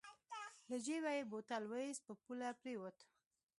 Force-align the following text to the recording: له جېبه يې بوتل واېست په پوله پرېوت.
له 0.69 0.77
جېبه 0.85 1.11
يې 1.17 1.23
بوتل 1.31 1.63
واېست 1.67 2.01
په 2.07 2.13
پوله 2.23 2.49
پرېوت. 2.61 2.97